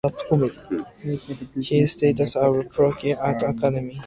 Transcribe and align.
He 1.61 1.85
studied 1.85 2.21
at 2.21 2.33
the 2.33 2.65
Prague 2.73 3.17
Art 3.19 3.43
Academy. 3.43 3.99